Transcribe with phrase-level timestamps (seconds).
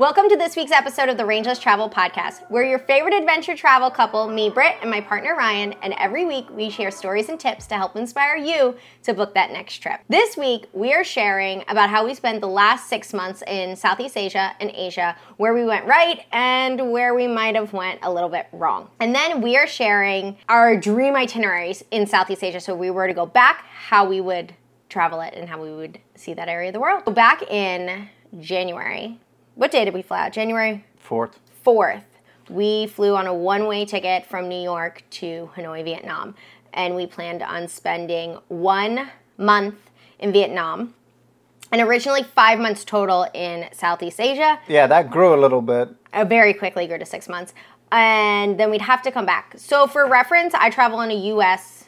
[0.00, 2.50] Welcome to this week's episode of the Rangeless Travel Podcast.
[2.50, 6.48] We're your favorite adventure travel couple, me, Britt, and my partner Ryan, and every week
[6.48, 10.00] we share stories and tips to help inspire you to book that next trip.
[10.08, 14.16] This week we are sharing about how we spent the last six months in Southeast
[14.16, 18.30] Asia and Asia, where we went right and where we might have went a little
[18.30, 18.88] bit wrong.
[19.00, 22.60] And then we are sharing our dream itineraries in Southeast Asia.
[22.60, 24.54] So if we were to go back, how we would
[24.88, 27.02] travel it and how we would see that area of the world.
[27.04, 28.08] So back in
[28.40, 29.20] January,
[29.60, 30.32] what day did we fly out?
[30.32, 31.38] January Fourth.
[31.66, 32.04] 4th.
[32.48, 36.34] We flew on a one way ticket from New York to Hanoi, Vietnam.
[36.72, 39.74] And we planned on spending one month
[40.18, 40.94] in Vietnam
[41.70, 44.58] and originally five months total in Southeast Asia.
[44.66, 45.90] Yeah, that grew a little bit.
[46.10, 47.52] Uh, very quickly grew to six months.
[47.92, 49.56] And then we'd have to come back.
[49.58, 51.84] So, for reference, I travel on a US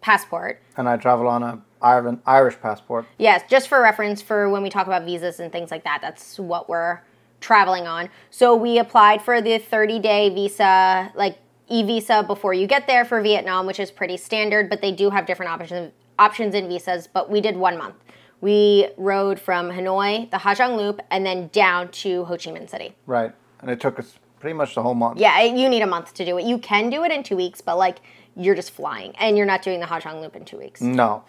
[0.00, 0.62] passport.
[0.76, 3.06] And I travel on a Ireland, Irish passport.
[3.18, 5.98] Yes, just for reference for when we talk about visas and things like that.
[6.00, 7.00] That's what we're
[7.40, 8.08] traveling on.
[8.30, 13.04] So we applied for the 30 day visa, like e visa, before you get there
[13.04, 17.06] for Vietnam, which is pretty standard, but they do have different options options in visas.
[17.06, 17.96] But we did one month.
[18.40, 22.68] We rode from Hanoi, the Ha Giang Loop, and then down to Ho Chi Minh
[22.68, 22.94] City.
[23.06, 23.32] Right.
[23.60, 25.18] And it took us pretty much the whole month.
[25.18, 26.44] Yeah, you need a month to do it.
[26.44, 27.98] You can do it in two weeks, but like
[28.36, 30.80] you're just flying and you're not doing the Ha Giang Loop in two weeks.
[30.80, 31.24] No.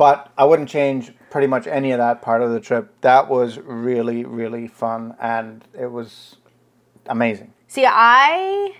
[0.00, 2.90] But I wouldn't change pretty much any of that part of the trip.
[3.02, 6.36] That was really, really fun and it was
[7.04, 7.52] amazing.
[7.68, 8.76] See, I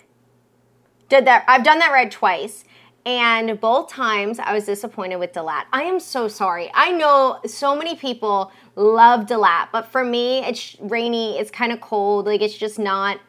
[1.11, 1.45] did that.
[1.47, 2.65] I've done that ride twice.
[3.05, 5.65] And both times I was disappointed with Dalat.
[5.75, 6.71] I am so sorry.
[6.73, 11.83] I know so many people love Dalat, but for me, it's rainy, it's kind of
[11.83, 13.21] cold, like it's just not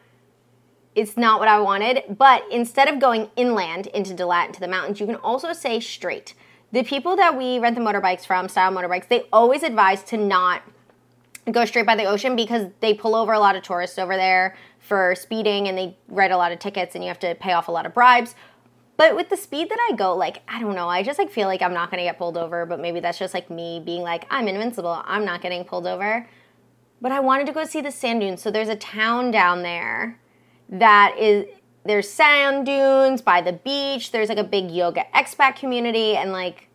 [0.94, 2.04] it's not what I wanted.
[2.08, 6.32] But instead of going inland into Dalat into the mountains, you can also say straight.
[6.72, 10.62] The people that we rent the motorbikes from, style motorbikes, they always advise to not
[11.50, 14.56] go straight by the ocean because they pull over a lot of tourists over there
[14.78, 17.68] for speeding and they write a lot of tickets and you have to pay off
[17.68, 18.34] a lot of bribes.
[18.96, 21.48] But with the speed that I go, like, I don't know, I just like feel
[21.48, 24.26] like I'm not gonna get pulled over, but maybe that's just like me being like,
[24.30, 26.28] I'm invincible, I'm not getting pulled over.
[27.00, 28.40] But I wanted to go see the sand dunes.
[28.40, 30.20] So there's a town down there
[30.68, 31.46] that is
[31.84, 34.12] there's sand dunes by the beach.
[34.12, 36.68] There's like a big yoga expat community, and like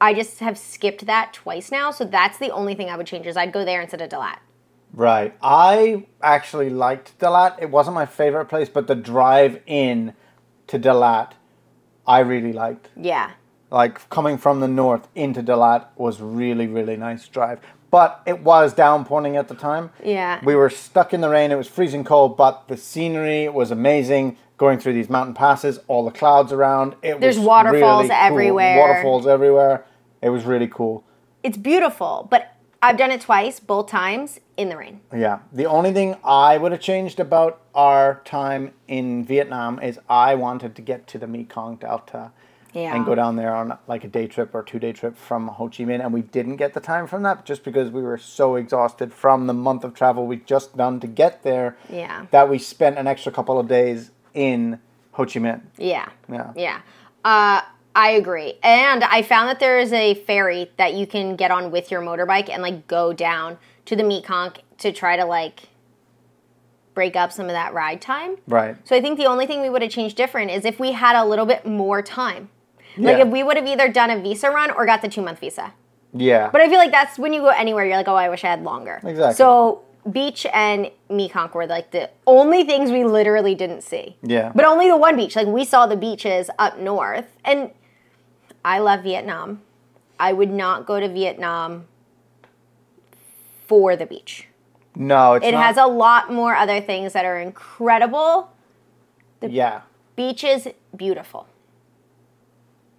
[0.00, 1.90] I just have skipped that twice now.
[1.90, 4.38] So that's the only thing I would change is I'd go there instead of Dalat.
[4.92, 5.36] Right.
[5.42, 7.60] I actually liked Dalat.
[7.60, 10.14] It wasn't my favorite place, but the drive in
[10.68, 11.32] to Dalat,
[12.06, 12.88] I really liked.
[12.96, 13.32] Yeah.
[13.70, 17.60] Like coming from the north into Dalat was really, really nice drive.
[17.90, 19.90] But it was downpouring at the time.
[20.04, 20.40] Yeah.
[20.44, 21.50] We were stuck in the rain.
[21.50, 24.36] It was freezing cold, but the scenery was amazing.
[24.58, 26.96] Going through these mountain passes, all the clouds around.
[27.00, 28.16] It There's was waterfalls really cool.
[28.16, 28.78] everywhere.
[28.78, 29.84] Waterfalls everywhere.
[30.20, 31.04] It was really cool.
[31.44, 35.00] It's beautiful, but I've done it twice, both times in the rain.
[35.16, 35.38] Yeah.
[35.52, 40.74] The only thing I would have changed about our time in Vietnam is I wanted
[40.74, 42.32] to get to the Mekong Delta
[42.72, 42.94] Yeah.
[42.94, 45.68] and go down there on like a day trip or two day trip from Ho
[45.68, 48.56] Chi Minh, and we didn't get the time from that just because we were so
[48.56, 51.76] exhausted from the month of travel we'd just done to get there.
[51.88, 52.26] Yeah.
[52.30, 54.80] That we spent an extra couple of days in
[55.12, 55.62] Ho Chi Minh.
[55.76, 56.08] Yeah.
[56.30, 56.52] Yeah.
[56.54, 56.80] Yeah.
[57.24, 57.62] Uh,
[57.94, 58.54] I agree.
[58.62, 62.00] And I found that there is a ferry that you can get on with your
[62.00, 65.68] motorbike and like go down to the Mekong to try to like
[66.94, 68.36] break up some of that ride time.
[68.46, 68.76] Right.
[68.84, 71.16] So I think the only thing we would have changed different is if we had
[71.16, 72.50] a little bit more time.
[72.96, 73.24] Like Yeah.
[73.24, 75.72] if we would have either done a visa run or got the two month visa.
[76.12, 76.48] Yeah.
[76.50, 78.48] But I feel like that's when you go anywhere, you're like, oh, I wish I
[78.48, 79.00] had longer.
[79.04, 79.34] Exactly.
[79.34, 84.16] So beach and Mekong were like the only things we literally didn't see.
[84.22, 84.52] Yeah.
[84.54, 85.36] But only the one beach.
[85.36, 87.26] Like we saw the beaches up north.
[87.44, 87.70] And
[88.64, 89.60] I love Vietnam.
[90.18, 91.86] I would not go to Vietnam
[93.66, 94.48] for the beach.
[94.96, 95.62] no, it's It not.
[95.64, 98.50] has a lot more other things that are incredible.
[99.42, 99.82] yeah.
[100.16, 101.46] Beach is beautiful.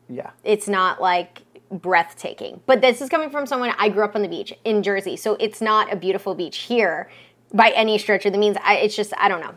[0.09, 0.31] Yeah.
[0.44, 2.62] It's not like breathtaking.
[2.66, 5.36] But this is coming from someone I grew up on the beach in Jersey, so
[5.40, 7.09] it's not a beautiful beach here
[7.53, 8.58] by any stretch of the means.
[8.64, 9.56] I, it's just I don't know.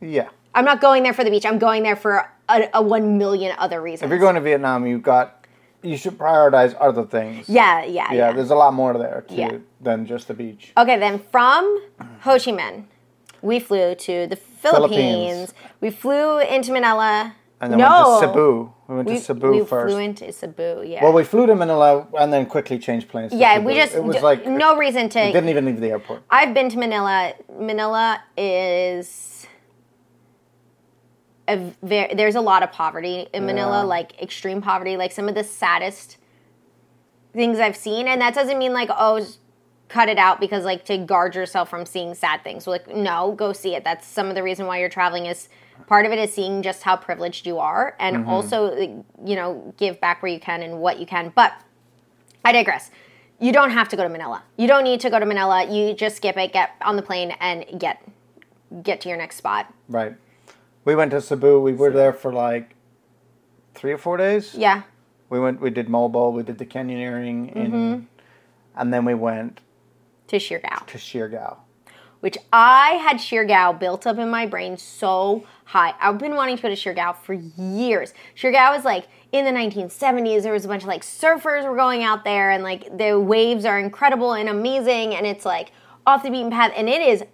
[0.00, 0.28] Yeah.
[0.54, 1.44] I'm not going there for the beach.
[1.46, 4.04] I'm going there for a, a one million other reasons.
[4.04, 5.34] If you're going to Vietnam, you've got
[5.82, 7.48] you should prioritize other things.
[7.48, 8.32] yeah, yeah, Yeah, yeah.
[8.32, 9.58] there's a lot more there too Yeah.
[9.80, 10.72] than just the beach.
[10.76, 11.62] Okay, then from
[12.22, 12.84] Ho Chi Minh,
[13.42, 15.52] we flew to the Philippines.
[15.52, 15.54] Philippines.
[15.80, 17.34] We flew into Manila.
[17.60, 18.72] And then no, went to Cebu.
[18.88, 19.92] We went We, to Cebu we first.
[19.92, 20.82] flew into Cebu.
[20.86, 21.04] Yeah.
[21.04, 23.32] well, we flew to Manila and then quickly changed planes.
[23.32, 25.20] To yeah, we just it was d- like no reason to.
[25.26, 26.22] We didn't even leave the airport.
[26.30, 27.34] I've been to Manila.
[27.60, 29.46] Manila is
[31.46, 33.82] a ver- there's a lot of poverty in Manila, Yeah.
[33.82, 36.16] like extreme poverty, like some of the saddest
[37.34, 39.22] things I've seen, and that doesn't mean like oh,
[39.88, 42.64] cut it out because like to guard yourself from seeing sad things.
[42.64, 43.84] So, like no, go see it.
[43.84, 45.50] That's some of the reason why you're traveling is
[45.86, 48.74] part of it is seeing just how privileged you are and also
[49.24, 51.32] you know give back where you can and what you can.
[51.34, 51.52] But
[52.44, 52.90] I digress.
[53.40, 54.42] You don't have to go to Manila.
[54.56, 55.64] You don't need to go to Manila.
[55.70, 58.02] You just skip it, get on the plane and get
[58.82, 59.72] get to your next spot.
[59.88, 60.14] Right.
[60.84, 61.60] We went to Cebu.
[61.60, 62.74] We were there for like
[63.74, 64.54] three or four days.
[64.54, 64.82] Yeah.
[65.30, 65.60] We went.
[65.60, 66.32] We did Moalboal.
[66.32, 68.00] We did the canyoneering, Mm-hmm.
[68.76, 69.60] and then we went
[70.28, 70.86] To Siargao.
[70.86, 71.58] to Siargao.
[72.20, 75.94] Which I had Siargao built up in my brain so high.
[76.00, 78.14] I've been wanting to go to Siargao for years.
[78.36, 80.42] Siargao was like in the 1970s.
[80.42, 83.64] There was a bunch of like surfers were going out there, and like the waves
[83.64, 85.72] are incredible and amazing, and it's like
[86.06, 87.24] off the beaten path, and it is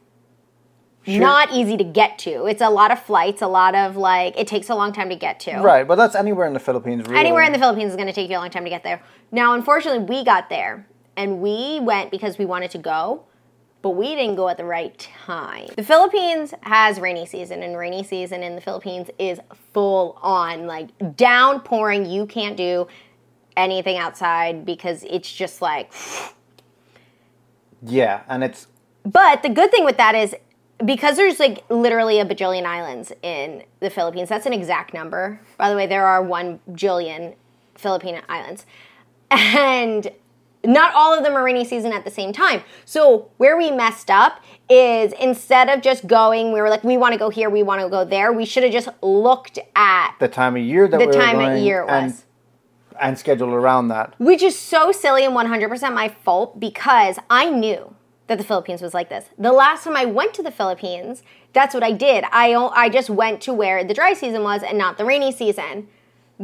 [1.07, 2.47] Siar- not easy to get to.
[2.47, 5.17] It's a lot of flights, a lot of like it takes a long time to
[5.17, 5.59] get to.
[5.59, 7.07] Right, but that's anywhere in the Philippines.
[7.07, 7.19] Really.
[7.19, 9.03] Anywhere in the Philippines is going to take you a long time to get there.
[9.31, 13.25] Now, unfortunately, we got there and we went because we wanted to go,
[13.85, 15.67] but we didn't go at the right time.
[15.77, 19.39] The Philippines has rainy season, and rainy season in the Philippines is
[19.75, 20.89] full on, like
[21.19, 22.07] downpouring.
[22.07, 22.89] You can't do
[23.59, 25.93] anything outside because it's just like.
[27.83, 28.69] Yeah, and it's
[29.05, 30.35] But the good thing with that is
[30.83, 34.31] because there's like literally a bajillion islands in the Philippines.
[34.31, 35.39] That's an exact number.
[35.59, 37.35] By the way, there are one jillion
[37.75, 38.65] Philippine islands.
[39.31, 40.11] And
[40.65, 42.63] not all of them are rainy season at the same time.
[42.85, 47.13] So where we messed up is instead of just going, we were like, we want
[47.13, 48.33] to go here, we want to go there.
[48.33, 51.37] We should have just looked at the time of year that the we were time
[51.37, 52.25] going of year it and, was.
[53.01, 54.15] and scheduled around that.
[54.19, 57.95] Which is so silly and 100% my fault because I knew
[58.27, 59.27] that the Philippines was like this.
[59.39, 61.23] The last time I went to the Philippines,
[61.53, 62.25] that's what I did.
[62.33, 65.89] I, I just went to where the dry season was and not the rainy season.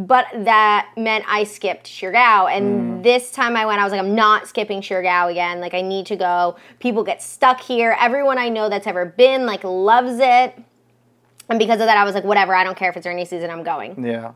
[0.07, 2.51] But that meant I skipped Siargao.
[2.51, 3.03] And mm.
[3.03, 5.61] this time I went, I was like, I'm not skipping Siargao again.
[5.61, 6.57] Like, I need to go.
[6.79, 7.95] People get stuck here.
[8.01, 10.59] Everyone I know that's ever been, like, loves it.
[11.51, 13.51] And because of that, I was like, whatever, I don't care if it's rainy season,
[13.51, 14.03] I'm going.
[14.03, 14.33] Yeah,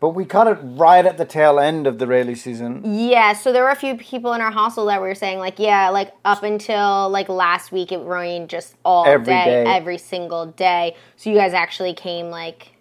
[0.00, 2.82] but we caught it right at the tail end of the rainy season.
[2.84, 5.90] Yeah, so there were a few people in our hostel that were saying like, yeah,
[5.90, 9.64] like up until like last week it rained just all Every day, day.
[9.66, 10.96] every single day.
[11.16, 12.72] So you guys actually came like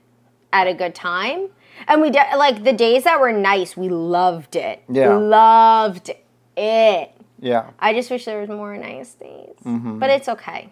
[0.53, 1.49] at a good time.
[1.87, 4.83] And we de- like the days that were nice, we loved it.
[4.89, 5.15] Yeah.
[5.15, 6.11] Loved
[6.57, 7.11] it.
[7.39, 7.69] Yeah.
[7.79, 9.55] I just wish there was more nice days.
[9.65, 9.99] Mm-hmm.
[9.99, 10.69] But it's okay.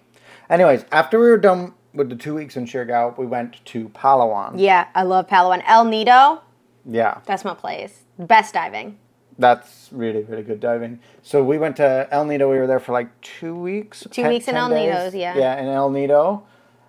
[0.50, 4.54] Anyways, after we were done with the two weeks in Siargao, we went to Palawan.
[4.58, 5.64] Yeah, I love Palawan.
[5.68, 6.42] El Nido,
[6.86, 8.04] Yeah, that's my place.
[8.18, 8.98] Best diving.
[9.40, 11.00] that's really really good diving.
[11.24, 12.50] So we went to El Nido.
[12.52, 14.06] We were there for like two weeks.
[14.12, 15.36] Two weeks in El Nidos, yeah.
[15.36, 16.44] Yeah, in El Nido,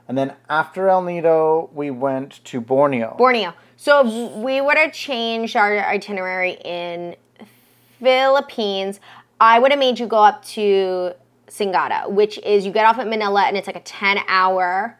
[0.08, 3.14] and then after El Nido, we went to Borneo.
[3.16, 3.54] Borneo.
[3.84, 7.16] So if we would have changed our itinerary in
[8.04, 8.98] Philippines.
[9.40, 11.12] I would have made you go up to
[11.48, 14.98] Sagada, which is you get off at Manila and it's like a 10 hour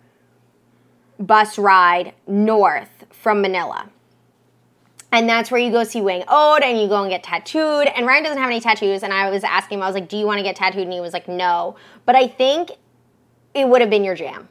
[1.18, 3.88] bus ride north from Manila.
[5.12, 7.86] And that's where you go see Whang-Od and you go and get tattooed.
[7.86, 9.02] And Ryan doesn't have any tattoos.
[9.02, 10.82] And I was asking him, I was like, Do you want to get tattooed?
[10.82, 11.76] And he was like, No.
[12.04, 12.72] But I think
[13.54, 14.48] it would have been your jam.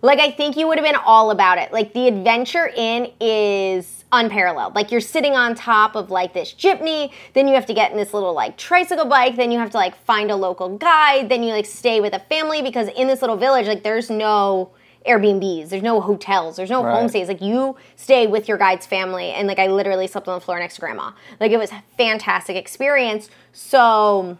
[0.00, 1.72] Like I think you would have been all about it.
[1.72, 4.74] Like the adventure in is unparalleled.
[4.74, 7.96] Like you're sitting on top of like this jeepney, then you have to get in
[7.96, 11.42] this little like tricycle bike, then you have to like find a local guide, then
[11.42, 14.70] you like stay with a family because in this little village like there's no
[15.06, 16.94] Airbnbs, there's no hotels, there's no Right.
[17.02, 17.28] homestays.
[17.28, 20.58] Like you stay with your guide's family and like I literally slept on the floor
[20.60, 21.12] next to grandma.
[21.40, 23.28] Like it was a fantastic experience.
[23.52, 24.38] So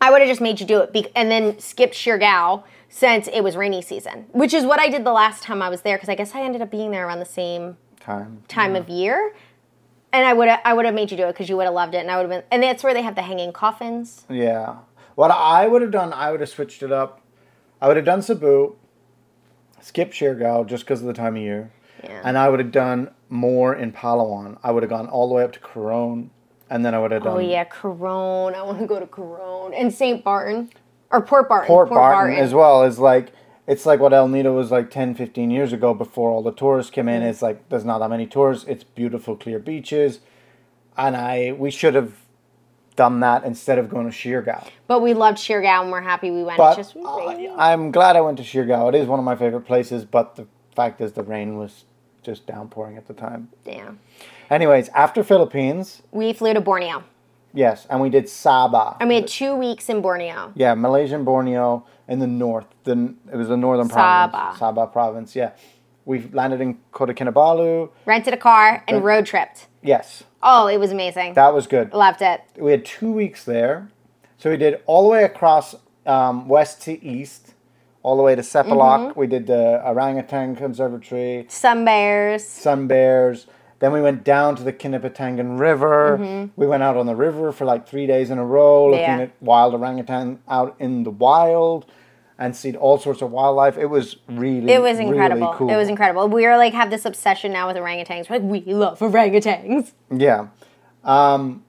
[0.00, 3.42] I would have just made you do it be- and then skipped Siargao since it
[3.42, 6.08] was rainy season, which is what I did the last time I was there because
[6.08, 8.42] I guess I ended up being there around the same Time.
[8.48, 9.34] time of year.
[10.12, 11.74] And I would have I would have made you do it because you would have
[11.74, 12.42] loved it, and I would have been.
[12.50, 14.24] And that's where they have the hanging coffins.
[14.30, 14.76] Yeah.
[15.16, 17.20] What I would have done, I would have switched it up.
[17.80, 18.76] I would have done Cebu,
[19.80, 21.70] skip Siargao just because of the time of year,
[22.02, 22.22] Yeah.
[22.24, 24.58] and I would have done more in Palawan.
[24.62, 26.30] I would have gone all the way up to Coron,
[26.70, 28.54] and then I would have oh, done Oh yeah, Coron.
[28.54, 30.70] I want to go to Coron and Saint Barton
[31.10, 31.66] or Port Barton.
[31.68, 32.84] Port, Barton, as well.
[32.84, 33.32] Is like
[33.66, 36.90] it's like what El Nido was like 10, 15 years ago before all the tourists
[36.90, 37.20] came in.
[37.20, 37.30] Mm-hmm.
[37.30, 38.66] It's like there's not that many tourists.
[38.68, 40.20] It's beautiful, clear beaches,
[40.96, 42.14] and I we should have
[42.96, 44.68] done that instead of going to Siargao.
[44.88, 46.58] But we loved Siargao and we're happy we went.
[46.58, 46.96] But just.
[47.56, 48.88] I'm glad I went to Siargao.
[48.88, 51.84] It is one of my favorite places, but the fact is the rain was
[52.22, 53.48] just downpouring at the time.
[53.64, 53.92] yeah.
[54.50, 57.04] Anyways, after Philippines, We flew to Borneo,
[57.54, 58.96] yes, and we did Sabah.
[59.00, 60.52] and we had two weeks in Borneo.
[60.54, 62.66] yeah, Malaysian Borneo in the north.
[62.84, 64.30] The it was the northern Sabah.
[64.30, 64.60] province.
[64.60, 65.36] Sabah province.
[65.36, 65.50] Yeah,
[66.04, 67.90] we landed in Kota Kinabalu.
[68.06, 69.66] Rented a car and road tripped.
[69.82, 71.34] Yes, Oh, it was amazing.
[71.34, 71.92] that was good.
[71.92, 72.40] Loved it.
[72.56, 73.88] We had two weeks there.
[74.38, 75.74] So we did all the way across
[76.06, 77.54] um, west to east,
[78.04, 79.10] all the way to Sepilok.
[79.10, 79.18] Mm-hmm.
[79.20, 82.46] We did the orangutan conservatory, Some bears.
[82.46, 83.46] sun bears.
[83.80, 86.48] Then we went down to the Kinabatangan River.
[86.56, 89.18] We went out on the river for like three days in a row, looking Mm-hmm.
[89.18, 89.24] Yeah.
[89.24, 91.86] at wild orangutan out in the wild,
[92.40, 93.76] and seen all sorts of wildlife.
[93.78, 95.54] It was really, It was really incredible.
[95.56, 95.70] cool.
[95.70, 96.28] It was incredible.
[96.28, 98.28] We were like have this obsession now with orangutans.
[98.28, 99.92] We're like we love orangutans.
[100.10, 100.48] yeah.
[101.04, 101.62] Um,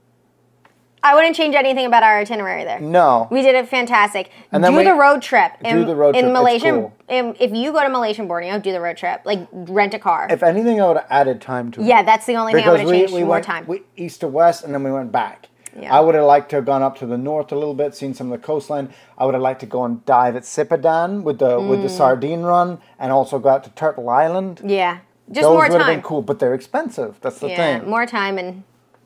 [1.02, 2.80] I wouldn't change anything about our itinerary there.
[2.80, 4.32] no, We did it fantastic.
[4.52, 5.54] And then do we- the road trip.
[5.64, 6.26] In, do the road trip.
[6.26, 6.72] It's Malaysia.
[6.72, 6.94] cool.
[7.08, 9.22] in- if you go to Malaysia and Borneo, do the road trip.
[9.24, 10.28] Like rent a car.
[10.30, 11.86] if anything, I would have added time to it.
[11.86, 13.14] yeah, that's the only thing I would have changed.
[13.14, 13.66] more went time.
[13.68, 15.48] We, east to west, and then we went back.
[15.80, 15.96] Yeah.
[15.96, 18.14] I would have liked to have gone up to the north a little bit, seen
[18.14, 18.90] some of the coastline.
[19.18, 21.84] I would have liked to go and dive at Sipadan with the with Mm.
[21.84, 24.62] the sardine run, and also go out to Turtle Island.
[24.66, 24.98] yeah,
[25.32, 25.70] just Those more time.
[25.72, 27.16] Those would have been cool, but they're expensive.
[27.22, 27.90] That's the yeah, thing.
[27.90, 28.64] more time and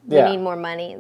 [0.08, 0.28] we Yeah.
[0.28, 0.32] Mm.
[0.32, 0.98] need more money.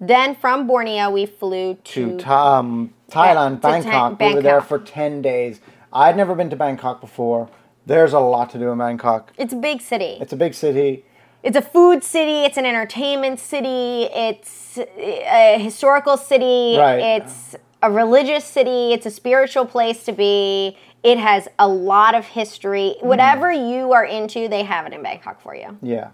[0.00, 2.16] Then from Borneo, we flew to.
[2.18, 4.20] to Tha- um, Thailand, to Tha- Bangkok.
[4.20, 5.60] We were there for ten days.
[5.92, 7.48] I'd never been to Bangkok before.
[7.86, 9.32] There's a lot to do in Bangkok.
[9.38, 10.18] it's a big city.
[10.20, 11.04] It's a big city.
[11.42, 12.42] It's a food city.
[12.44, 14.08] It's an entertainment city.
[14.12, 16.76] It's a historical city.
[16.76, 16.98] Right.
[17.22, 18.92] It's a religious city.
[18.92, 20.76] It's a spiritual place to be.
[21.04, 22.96] It has a lot of history.
[22.98, 23.04] Mm.
[23.04, 25.78] Whatever you are into, they have it in Bangkok for you.
[25.82, 26.08] Yeah.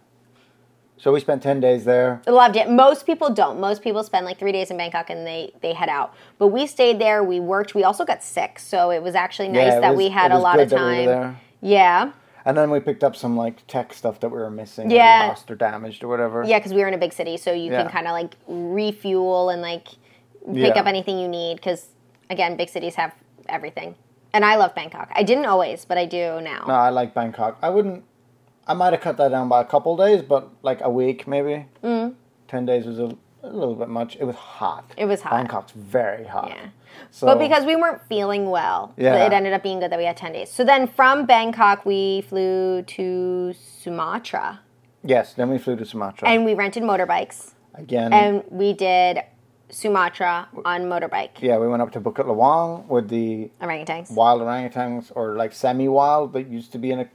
[1.02, 2.23] So we spent ten days there.
[2.28, 2.71] Loved it.
[2.71, 3.59] Most people don't.
[3.59, 6.14] Most people spend like three days in Bangkok and they they head out.
[6.38, 7.25] But we stayed there.
[7.25, 7.75] We worked.
[7.75, 10.38] We also got sick, so it was actually nice Yeah, that was- we had a
[10.38, 11.06] lot of we time.
[11.06, 11.40] there.
[11.61, 12.12] Yeah,
[12.44, 14.92] And then we picked up some like tech stuff that we were missing.
[14.92, 15.26] or Yeah.
[15.30, 16.44] lost or damaged or whatever.
[16.44, 17.82] yeah, because we were in a big city, so you Yeah.
[17.82, 19.88] can kind of like refuel and like
[20.54, 20.80] pick Yeah.
[20.80, 21.56] up anything you need.
[21.56, 21.88] Because
[22.30, 23.12] again, big cities have
[23.49, 23.97] everything.
[24.32, 25.11] And I love Bangkok.
[25.14, 26.64] I didn't always, but I do now.
[26.68, 27.59] No, I like Bangkok.
[27.61, 28.04] I wouldn't.
[28.66, 31.66] I might have cut that down by a couple days, but like a week maybe.
[31.83, 32.14] Mm.
[32.49, 34.16] Ten days was a, a little bit much.
[34.16, 34.92] It was hot.
[34.97, 35.33] It was hot.
[35.33, 36.49] Bangkok's very hot.
[36.50, 36.66] Yeah.
[37.11, 39.25] So, But because we weren't feeling well, Yeah.
[39.26, 40.50] it ended up being good that we had 10 days.
[40.50, 44.61] So then from Bangkok, we flew to Sumatra
[45.04, 47.52] yes, then we flew to Sumatra and we rented motorbikes.
[47.75, 48.12] again.
[48.12, 49.23] And we did
[49.73, 51.41] Sumatra on motorbike.
[51.41, 54.11] yeah, we went up to Bukit Lawang with the Orangutans.
[54.12, 57.09] wild orangutans, or like semi-wild that used to be in a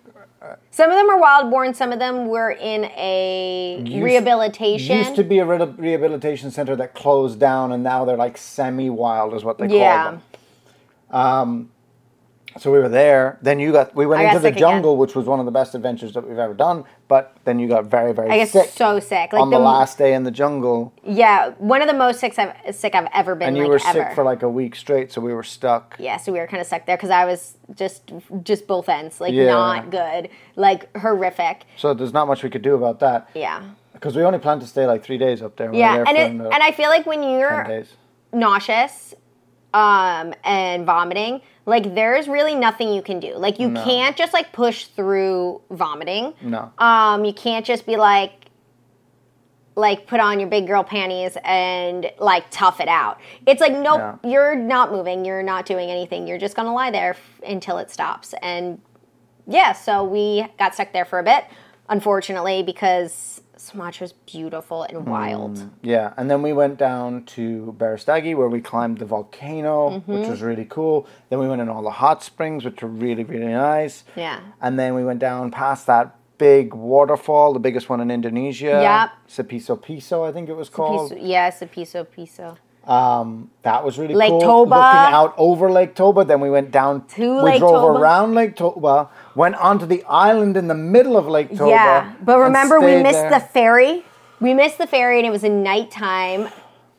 [0.72, 4.98] Some of them are wild born, some of them were in a Used- rehabilitation.
[4.98, 9.34] used to be a re- rehabilitation center that closed down, and now they're like semi-wild,
[9.36, 10.04] is what they Yeah.
[10.04, 10.22] call them.
[11.12, 11.70] Um,
[12.60, 13.38] so we were there.
[13.42, 14.74] Then you got we went I got into the sick again.
[14.76, 16.84] jungle, which was one of the best adventures that we've ever done.
[17.08, 18.34] But then you got very very sick.
[18.34, 19.34] I get sick so sick.
[19.34, 22.76] Like on the, last day in the jungle, Yeah, one of the most sick I've,
[22.76, 23.50] sick I've ever been.
[23.50, 24.00] and you like, were ever.
[24.10, 25.12] sick for like a week straight.
[25.12, 25.96] So we were stuck.
[26.00, 28.12] yeah, so we were kind of stuck there because I was just
[28.44, 29.46] just both ends, like Yeah.
[29.48, 31.64] not good, like horrific.
[31.78, 34.68] So there's not much we could do about that Yeah, because we only planned to
[34.68, 35.72] stay like three days up there.
[35.72, 37.86] We yeah, there and it, and I feel like when you're
[38.34, 39.14] nauseous,
[39.74, 43.36] um, and vomiting, like there's really nothing you can do.
[43.36, 43.84] Like you No.
[43.84, 46.34] can't just like push through vomiting.
[46.42, 46.72] No.
[46.80, 48.46] Um, you can't just be like
[49.76, 53.20] like put on your big girl panties and like tough it out.
[53.46, 54.16] It's like nope, Yeah.
[54.32, 56.26] you're not moving, you're not doing anything.
[56.26, 58.34] You're just going to lie there f- until it stops.
[58.42, 58.82] And
[59.46, 61.46] yeah, so we got stuck there for a bit,
[61.90, 65.10] unfortunately because Sumatra's beautiful and Hmm.
[65.10, 65.70] wild.
[65.82, 70.14] Yeah, and then we went down to Berastagi where we climbed the volcano, Mm-hmm.
[70.14, 71.06] which was really cool.
[71.30, 74.04] Then we went in all the hot springs, which were really, really nice.
[74.16, 74.40] Yeah.
[74.62, 78.80] And then we went down past that big waterfall, the biggest one in Indonesia.
[78.82, 79.10] Yep.
[79.50, 81.10] Sipiso Piso, I think it was called.
[81.12, 82.58] Piso, yes, a piso piso.
[82.86, 84.40] Um, that was really Lake cool.
[84.40, 84.76] Toba.
[84.76, 86.24] Looking out over Lake Toba.
[86.24, 87.06] Then we went down.
[87.16, 88.00] To we Lake drove Toba.
[88.00, 91.70] around Lake Toba, went onto the island in the middle of Lake Toba.
[91.70, 93.30] Yeah, but remember we missed there.
[93.30, 94.04] the ferry.
[94.40, 96.50] We missed the ferry, and it was a nighttime.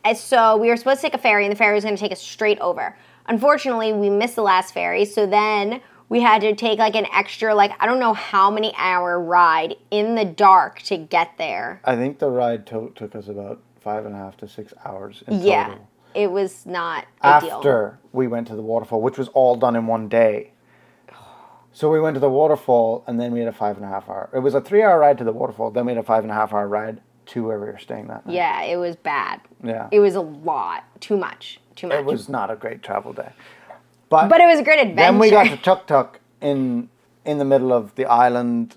[0.05, 2.01] And so we were supposed to take a ferry, and the ferry was going to
[2.01, 2.97] take us straight over.
[3.27, 7.55] Unfortunately, we missed the last ferry, so then we had to take like an extra,
[7.55, 11.81] like I don't know how many hour ride in the dark to get there.
[11.85, 15.23] I think the ride to- took us about five and a half to six hours
[15.27, 15.89] in Yeah, total.
[16.15, 17.57] it was not ideal.
[17.57, 20.53] After we went to the waterfall, which was all done in one day.
[21.79, 24.09] So we went to the waterfall and then we had a five and a half
[24.09, 24.29] hour.
[24.35, 26.31] It was a three hour ride to the waterfall, then we had a five and
[26.33, 28.35] a half hour ride to where we were staying that night.
[28.35, 29.43] Yeah, it was bad.
[29.63, 29.87] Yeah.
[29.93, 31.99] It was a lot, too much, too much.
[32.01, 33.31] It was not a great travel day.
[34.09, 34.97] But, but it was a great adventure.
[34.97, 36.89] then we got to Tuk Tuk in
[37.25, 38.75] in the middle of the island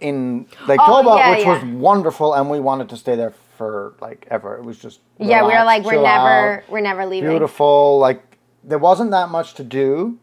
[0.00, 1.62] in Lake Oh, Toba, yeah, which yeah.
[1.62, 4.56] was wonderful, and we wanted to stay there for like ever.
[4.56, 6.70] It was just yeah, we were like, we're never, out.
[6.70, 7.28] we're never leaving.
[7.28, 7.98] beautiful.
[7.98, 10.18] Like there wasn't that much to do,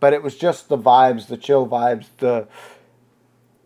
[0.00, 2.46] but it was just the vibes, the chill vibes, the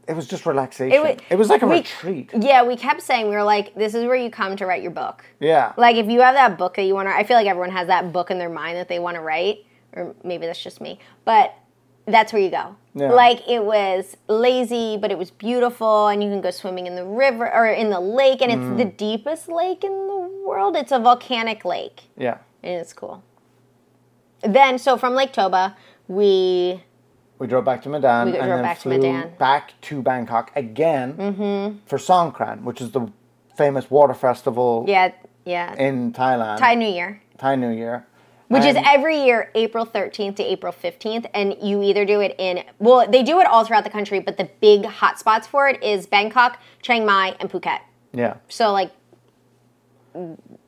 [0.08, 0.92] it was just relaxation.
[0.92, 2.30] It wa- was, like a we- retreat.
[2.36, 4.90] Yeah, we kept saying we were like, this is where you come to write your
[4.90, 5.24] book.
[5.38, 5.72] Yeah.
[5.76, 7.86] Like if you have that book that you want to, I feel like everyone has
[7.86, 10.98] that book in their mind that they want to write, or maybe that's just me,
[11.24, 11.54] but
[12.06, 12.74] that's where you go.
[12.94, 13.12] Yeah.
[13.12, 17.04] Like it was lazy, but it was beautiful, and you can go swimming in the
[17.06, 18.76] river or in the lake, and it's Mm.
[18.78, 20.74] the deepest lake in the world.
[20.76, 22.38] It's a volcanic lake, yeah.
[22.64, 23.22] and it's cool.
[24.42, 25.76] Then, so from Lake Toba,
[26.08, 26.82] we
[27.38, 29.32] We drove back to Medan We and drove then back to flew Medan.
[29.38, 31.78] back to Bangkok again Mm-hmm.
[31.86, 33.10] for Songkran, which is the
[33.56, 35.12] famous water festival yeah
[35.44, 36.58] yeah in Thailand.
[36.58, 37.20] Thai New Year.
[37.38, 38.06] Thai New Year.
[38.48, 42.62] which is every year April 13th to April 15th and you either do it in
[42.78, 46.06] well they do it all throughout the country but the big hotspots for it is
[46.06, 47.80] Bangkok, Chiang Mai and Phuket.
[48.12, 48.34] yeah.
[48.48, 48.92] So like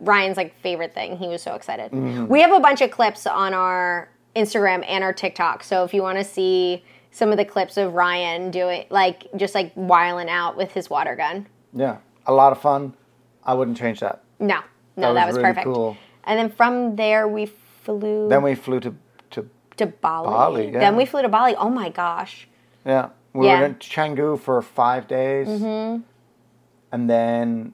[0.00, 1.18] Ryan's like favorite thing.
[1.18, 1.92] He was so excited.
[1.92, 2.26] Mm-hmm.
[2.28, 5.62] We have a bunch of clips on our Instagram and our TikTok.
[5.64, 9.54] So if you want to see some of the clips of Ryan doing like just
[9.54, 11.46] like wiling out with his water gun.
[11.72, 11.98] Yeah.
[12.26, 12.94] A lot of fun.
[13.44, 14.22] I wouldn't change that.
[14.40, 14.60] No.
[14.96, 15.64] No, That that was was, really perfect.
[15.66, 15.96] cool.
[16.24, 18.94] And then from there we flew Then we flew to,
[19.30, 20.28] to to Bali.
[20.28, 20.78] Bali, yeah.
[20.80, 21.54] Then we flew to Bali.
[21.56, 22.48] Oh my gosh.
[22.84, 23.10] yeah.
[23.32, 23.60] We Yeah.
[23.60, 25.48] were in Canggu for five days.
[25.48, 26.02] Mm-hmm.
[26.92, 27.72] And then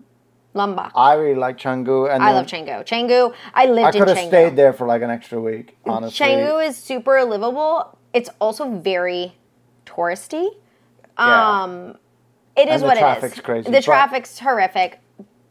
[0.55, 0.93] Lombok.
[0.97, 2.13] I really like Canggu.
[2.13, 2.85] And I love Canggu.
[2.85, 4.29] Canggu, I lived I in could have Canggu.
[4.29, 6.27] stayed there for like an extra week, honestly.
[6.27, 7.97] Canggu is super livable.
[8.13, 9.37] It's also very
[9.87, 10.49] touristy.
[11.19, 11.63] Yeah.
[11.63, 11.97] Um,
[12.57, 15.01] it is what it traffic's crazy, The traffic's horrific.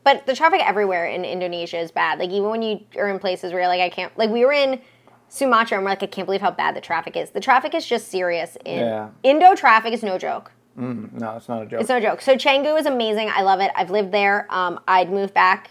[0.03, 2.19] But the traffic everywhere in Indonesia is bad.
[2.19, 4.53] Like even when you are in places where you're like I can't like we were
[4.53, 4.81] in
[5.29, 7.29] Sumatra and we're like I can't believe how bad the traffic is.
[7.29, 8.57] The traffic is just serious.
[8.65, 9.09] In Yeah.
[9.23, 10.51] Indo traffic is no joke.
[10.79, 11.81] No, it's not a joke.
[11.81, 12.21] It's no joke.
[12.21, 13.29] So Canggu is amazing.
[13.33, 13.71] I love it.
[13.75, 14.47] I've lived there.
[14.49, 15.69] Um, I'd move back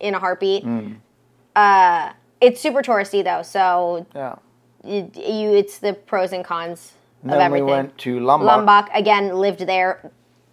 [0.00, 0.64] in a heartbeat.
[0.64, 0.96] Mm.
[1.56, 4.36] Uh, it's super touristy though, so yeah.
[4.84, 7.66] it, you it's the pros and cons And of then everything.
[7.66, 8.46] we went to Lombok.
[8.56, 10.10] Lombok again, lived there,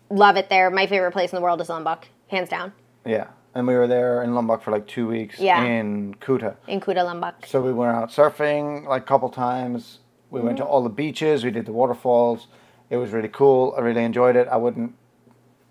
[0.09, 0.69] love it there.
[0.69, 2.73] My favorite place in the world is Lombok, hands down.
[3.05, 3.27] Yeah.
[3.55, 5.63] And we were there in Lombok for like two weeks Yeah.
[5.63, 6.55] in Kuta.
[6.67, 7.45] In Kuta, Lombok.
[7.47, 9.99] So we went out surfing like a couple times.
[10.29, 10.71] We went to Mm-hmm.
[10.73, 11.43] all the beaches.
[11.45, 12.47] We did the waterfalls.
[12.89, 13.73] It was really cool.
[13.77, 14.47] I really enjoyed it.
[14.47, 14.93] I wouldn't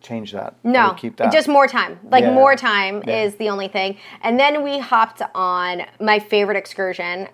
[0.02, 0.54] change that.
[0.62, 1.32] No, keep that.
[1.32, 1.98] just more time.
[2.10, 2.32] Like Yeah.
[2.34, 3.22] more time Yeah.
[3.22, 3.96] is the only thing.
[4.22, 7.28] And then we hopped on my favorite excursion.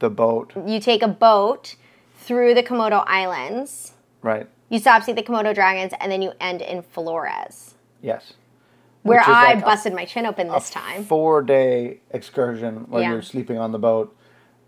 [0.00, 1.74] the boat, You take a boat
[2.18, 3.94] through the Komodo Islands.
[4.22, 4.46] right?
[4.68, 8.34] You stop, see the Komodo dragons, and then you end in Flores, Yes.
[9.02, 11.02] where I like a- busted my chin open this time.
[11.02, 13.10] Four day excursion where Yeah.
[13.10, 14.16] you're sleeping on the boat,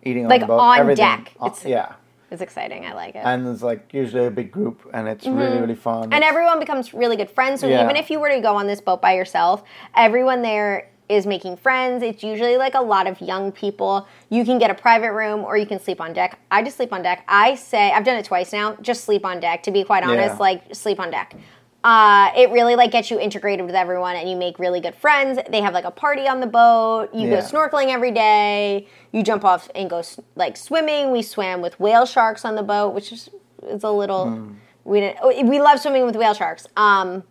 [0.02, 1.04] eating on the boat, on everything.
[1.06, 1.32] deck.
[1.40, 1.92] Uh, It's- yeah.
[2.30, 2.84] It's exciting.
[2.86, 3.22] I like it.
[3.24, 6.04] And there's like usually a big group, and it's really really fun.
[6.04, 6.12] Mm-hmm.
[6.12, 7.60] and everyone becomes really good friends.
[7.60, 7.82] So Yeah.
[7.84, 9.62] even if you were to go on this boat by yourself,
[9.96, 12.04] everyone there is making friends.
[12.04, 14.06] It's usually like a lot of young people.
[14.28, 16.38] You can get a private room or you can sleep on deck.
[16.52, 17.24] I just sleep on deck.
[17.26, 18.76] I say I've done it twice now.
[18.80, 19.64] Just sleep on deck.
[19.64, 20.38] To be quite honest, Yeah.
[20.38, 21.34] like sleep on deck.
[21.82, 25.38] Uh, it really like gets you integrated with everyone and you make really good friends.
[25.48, 27.08] They have like a party on the boat.
[27.14, 28.86] You go snorkeling every day.
[29.12, 30.02] You jump off and go
[30.36, 31.10] like swimming.
[31.10, 33.30] We swam with whale sharks on the boat, which is
[33.66, 34.52] is a little Hmm.
[34.84, 36.66] we didn't oh, we love swimming with whale sharks.
[36.76, 37.22] Um,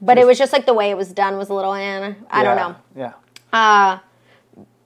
[0.00, 2.44] but it was just like the way it was done was a little eh, I
[2.44, 2.76] don't know.
[2.96, 3.12] Yeah.
[3.52, 3.98] Uh,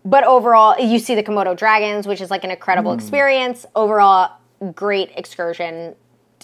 [0.04, 3.66] but overall, you see the Komodo dragons, which is like an incredible experience.
[3.76, 4.32] Overall,
[4.74, 5.94] great excursion.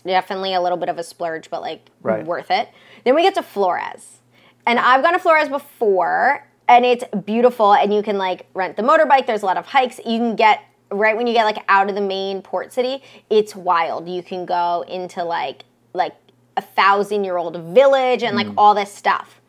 [0.01, 2.25] Definitely a little bit of a splurge, but like Right.
[2.25, 2.69] worth it.
[3.05, 4.19] Then we get to Flores,
[4.67, 7.73] and I've gone to Flores before, and it's beautiful.
[7.75, 9.27] And you can like rent the motorbike.
[9.27, 9.99] There's a lot of hikes.
[10.05, 13.03] You can get right when you get like out of the main port city.
[13.31, 14.09] It's wild.
[14.09, 16.15] You can go into like like
[16.57, 18.55] a thousand year old village and like mm.
[18.57, 19.41] all this stuff.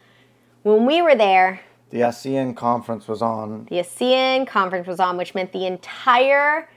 [0.63, 3.65] When we were there, The ASEAN conference was on.
[3.69, 6.69] the ASEAN conference was on, which meant the entire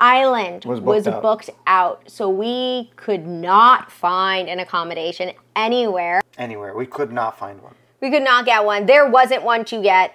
[0.00, 2.00] island Was was booked booked, out.
[2.00, 2.10] out.
[2.10, 6.22] So we could not find an accommodation anywhere.
[6.38, 6.74] Anywhere.
[6.74, 7.74] We could not find one.
[8.00, 8.86] We could not get one.
[8.86, 10.14] There wasn't one to get.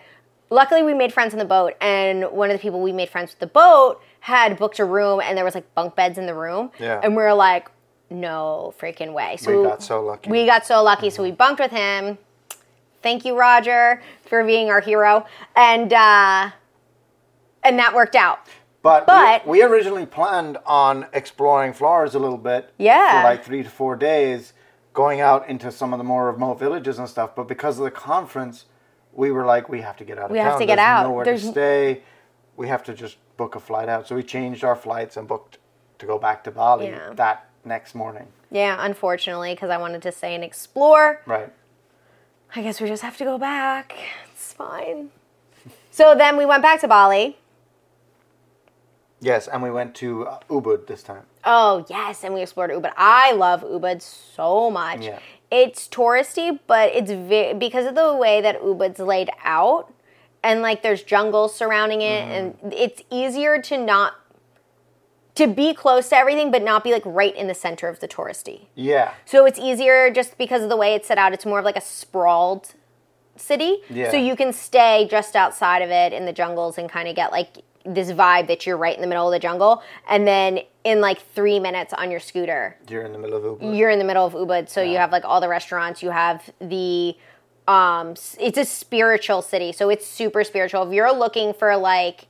[0.50, 3.32] Luckily, we made friends on the boat, and one of the people we made friends
[3.32, 6.34] with the boat had booked a room, and there was like bunk beds in the
[6.34, 6.72] room.
[6.80, 7.00] Yeah.
[7.04, 7.70] And we were like,
[8.10, 9.38] no freaking way.
[9.38, 10.30] So We got so lucky.
[10.30, 11.10] We got so lucky.
[11.10, 12.18] So we bunked with him.
[13.02, 16.50] Thank you, Roger, for being our hero, and uh,
[17.64, 18.40] and that worked out.
[18.86, 22.72] But, But- we, we originally planned on exploring Flores a little bit.
[22.78, 23.24] Yeah.
[23.24, 24.54] For like three to four days,
[24.94, 27.36] going out into some of the more remote villages and stuff.
[27.36, 28.66] But because of the conference,
[29.12, 30.46] we were like, we have to get out of We town.
[30.46, 31.04] We have to get There's out.
[31.08, 32.04] Nowhere There's- to stay.
[32.58, 34.08] We have to just book a flight out.
[34.08, 35.58] So we changed our flights and booked
[35.98, 37.10] to go back to Bali Yeah.
[37.16, 38.28] that next morning.
[38.52, 41.22] Yeah, unfortunately, because I wanted to stay and explore.
[41.26, 41.52] Right.
[42.56, 43.96] I guess we just have to go back.
[44.32, 45.10] It's fine.
[45.90, 47.40] So then we went back to Bali.
[49.26, 51.24] Yes, and we went to uh, Ubud this time.
[51.44, 52.94] Oh yes, and we explored Ubud.
[52.96, 55.02] I love Ubud so much.
[55.02, 55.20] Yeah.
[55.50, 59.92] It's touristy, but it's ve- because of the way that Ubud's laid out,
[60.44, 62.66] and like there's jungles surrounding it, Mm-hmm.
[62.66, 64.14] and it's easier to not
[65.36, 68.08] to be close to everything, but not be like right in the center of the
[68.08, 68.68] touristy.
[68.76, 69.14] Yeah.
[69.26, 71.34] So it's easier just because of the way it's set out.
[71.34, 72.74] It's more of like a sprawled
[73.36, 73.80] city.
[73.90, 74.12] Yeah.
[74.12, 77.32] So you can stay just outside of it in the jungles and kind of get
[77.34, 79.82] like this vibe that you're right in the middle of the jungle.
[80.10, 83.78] And then in like three minutes on your scooter, You're in the middle of Ubud.
[83.78, 84.70] you're in the middle of Ubud.
[84.70, 86.02] So you have like all the restaurants.
[86.04, 87.16] You have the
[87.68, 89.72] um it's a spiritual city.
[89.72, 90.84] So it's super spiritual.
[90.88, 92.28] If you're looking for like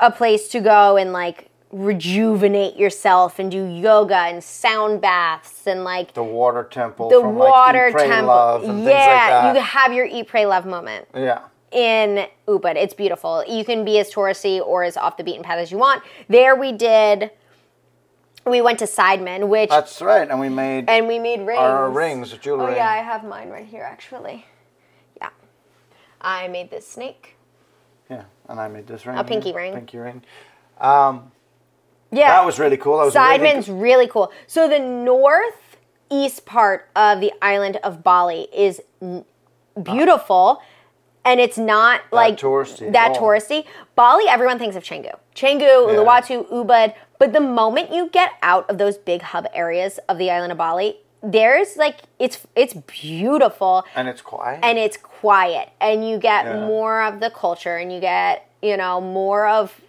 [0.00, 5.84] a place to go and like rejuvenate yourself and do yoga and sound baths and
[5.84, 7.08] like the water temple.
[7.08, 8.60] the water like, Eat, Pray, temple.
[8.64, 9.54] Yeah, like that.
[9.56, 11.40] you have your eat, pray, love moment yeah.
[11.72, 12.76] In Ubud.
[12.76, 13.44] It's beautiful.
[13.48, 16.02] You can be as touristy or as off the beaten path as you want.
[16.28, 17.30] There we did.
[18.44, 21.60] We went to Sidemen, which That's right, and we made and we made rings.
[21.60, 22.72] our rings, jewelry.
[22.72, 24.44] Oh yeah, I have mine right here actually.
[25.20, 25.28] Yeah,
[26.20, 27.36] I made this snake.
[28.10, 29.16] Yeah, and I made this ring.
[29.16, 29.74] A pinky ring.
[29.74, 30.22] Pinky ring.
[30.80, 31.30] Um,
[32.10, 32.98] Yeah, that was really cool.
[32.98, 34.32] Was really Sidemen's really cool.
[34.48, 39.24] So the northeast part of the island of Bali is n-
[39.80, 40.60] beautiful,
[41.24, 43.16] and it's not like touristy That all.
[43.22, 43.64] touristy.
[43.94, 45.94] Bali, everyone thinks of Canggu, Canggu, Yeah.
[45.94, 46.94] Uluwatu, Ubud.
[47.18, 50.58] But the moment you get out of those big hub areas of the island of
[50.58, 54.58] Bali, there's like it's it's beautiful and it's quiet.
[54.64, 56.66] and it's quiet, and you get Yeah.
[56.66, 59.80] more of the culture, and you get you know more of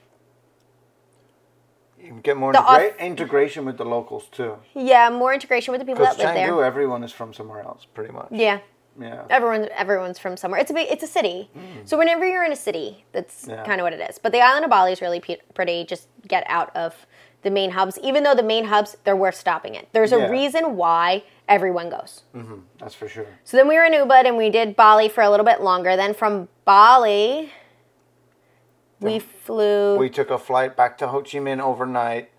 [2.00, 4.58] you get more integra- integration with the locals too.
[4.76, 6.50] yeah more integration with the people that live there.
[6.50, 8.28] Canggu, everyone is from somewhere else, pretty much.
[8.30, 8.60] Yeah.
[9.00, 9.24] Yeah.
[9.30, 10.60] Everyone's everyone's from somewhere.
[10.62, 11.50] It's a big, it's a city.
[11.86, 13.50] So whenever you're in a city, that's Mm.
[13.50, 13.64] Yeah.
[13.64, 14.20] kind of what it is.
[14.20, 15.84] But the island of Bali is really pe- pretty.
[15.86, 17.08] Just get out of
[17.42, 17.98] the main hubs.
[18.04, 19.92] Even though the main hubs, they're worth stopping at.
[19.94, 20.28] There's a Yeah.
[20.30, 22.24] reason why everyone goes.
[22.80, 23.26] That's for sure.
[23.44, 25.96] So then we were in Ubud and we did Bali for a little bit longer.
[25.96, 27.52] Then from Bali,
[29.02, 29.98] we flew.
[29.98, 32.30] We took a flight back to Ho Chi Minh overnight,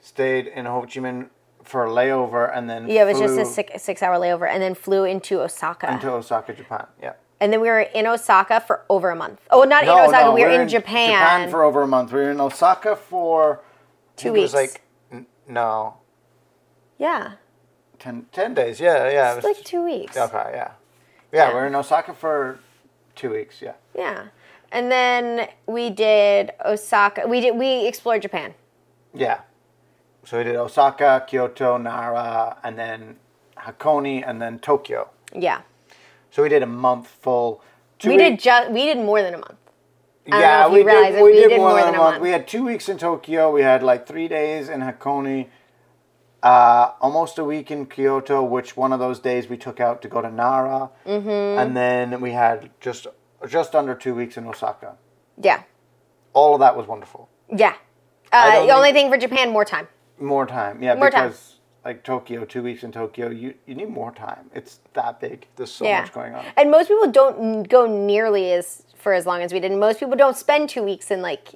[0.00, 1.30] stayed in Ho Chi Minh
[1.66, 4.62] for a layover, and then yeah, it was just a six, six hour layover, and
[4.62, 5.92] then flew into Osaka.
[5.92, 6.86] into Osaka, Japan.
[7.02, 7.14] Yeah.
[7.40, 9.40] and then we were in Osaka for over a month.
[9.50, 10.32] Oh, not in Osaka.
[10.32, 11.10] we were in Japan.
[11.10, 12.12] Japan for over a month.
[12.12, 13.60] We were in Osaka for
[14.16, 14.72] Two think It was weeks.
[14.74, 15.98] like n- no,
[16.98, 17.32] yeah,
[17.98, 18.80] 10, 10 days.
[18.80, 19.32] Yeah, yeah.
[19.34, 20.16] it it's was like two weeks.
[20.16, 20.50] Okay, yeah.
[20.54, 20.70] yeah.
[21.32, 21.48] Yeah.
[21.48, 22.58] we were in Osaka for
[23.14, 23.60] two weeks.
[23.60, 23.74] Yeah.
[23.94, 24.28] Yeah.
[24.72, 27.26] And then we did Osaka.
[27.28, 28.54] We did we explored Japan.
[29.14, 29.40] Yeah.
[30.26, 33.16] So we did Osaka, Kyoto, Nara, and then
[33.56, 35.08] Hakone, and then Tokyo.
[35.32, 35.60] Yeah.
[36.32, 37.62] So we did a month full.
[38.00, 39.56] Two we did just we did more than a month.
[40.26, 41.14] don't yeah, we did.
[41.14, 42.14] We, we did, did more more than a month.
[42.14, 42.22] month.
[42.22, 43.52] We had two weeks in Tokyo.
[43.52, 45.46] We had like three days in Hakone.
[46.42, 50.08] Uh, almost a week in Kyoto, which one of those days we took out to
[50.08, 51.28] go to Nara, mm-hmm.
[51.60, 53.06] and then we had just
[53.48, 54.96] just under two weeks in Osaka.
[55.40, 55.62] Yeah.
[56.32, 57.28] All of that was wonderful.
[57.48, 57.74] Yeah.
[58.32, 59.86] Uh, the only think- thing for Japan, more time.
[60.18, 61.28] More time, yeah, More time.
[61.28, 64.50] because like Tokyo, two weeks in Tokyo, you you need more time.
[64.54, 65.46] It's that big.
[65.56, 66.00] There's so yeah.
[66.02, 66.44] much going on.
[66.56, 69.70] And most people don't go nearly as for as long as we did.
[69.70, 71.54] And most people don't spend two weeks in like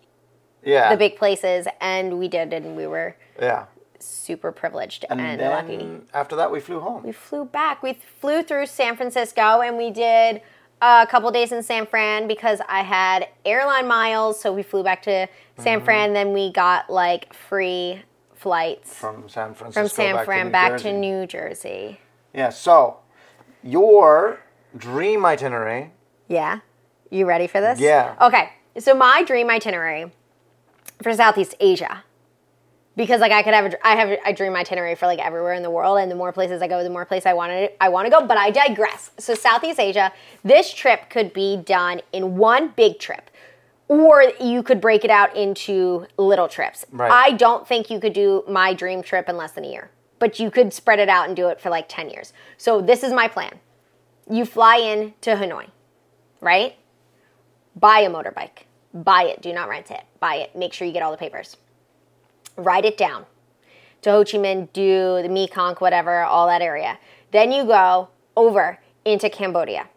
[0.64, 3.64] Yeah, the big places, and we did, and we were yeah.
[3.99, 6.01] super privileged and, And, lucky.
[6.14, 7.03] after that, we flew home.
[7.03, 7.83] we flew back.
[7.83, 10.42] We flew through San Francisco and we did
[10.83, 14.40] a couple days in San Fran because I had airline miles.
[14.40, 15.27] So we flew back to
[15.59, 15.85] San Mm-hmm.
[15.85, 16.12] Fran.
[16.12, 18.03] Then we got like free
[18.40, 20.83] flights from San Francisco from San back Fran to New back Jersey.
[20.85, 22.00] to New Jersey.
[22.33, 22.96] Yeah, so
[23.62, 24.40] your
[24.74, 25.90] dream itinerary.
[26.26, 26.61] Yeah.
[27.11, 27.79] You ready for this?
[27.79, 28.16] Yeah.
[28.18, 28.50] Okay.
[28.79, 30.11] So my dream itinerary
[31.03, 32.05] for Southeast Asia.
[32.96, 35.62] Because like I could have a, I have a dream itinerary for like everywhere in
[35.62, 38.07] the world, and the more places I go, the more place I want I want
[38.07, 38.26] to go.
[38.26, 39.11] But I digress.
[39.18, 40.12] So Southeast Asia,
[40.44, 43.31] this trip could be done in one big trip,
[43.90, 46.87] or you could break it out into little trips.
[46.92, 47.11] Right.
[47.11, 50.38] I don't think you could do my dream trip in less than a year, but
[50.38, 52.33] you could spread it out and do it for like ten years.
[52.57, 53.59] So this is my plan.
[54.31, 55.70] You fly in to Hanoi,
[56.40, 56.76] right?
[57.74, 58.64] buy a motorbike.
[58.92, 59.42] Buy it.
[59.42, 60.03] Do not rent it.
[60.18, 60.55] Buy it.
[60.57, 61.57] Make sure you get all the papers.
[62.57, 63.26] Write it down.
[64.03, 66.98] To Ho Chi Minh, do the Mekong, whatever, all that area.
[67.33, 69.88] Then you go over into Cambodia.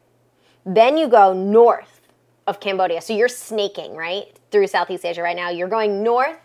[0.65, 1.92] Then you go north
[2.47, 3.01] of Cambodia.
[3.01, 4.25] So you're snaking, right?
[4.51, 5.49] Through Southeast Asia right now.
[5.49, 6.37] You're going north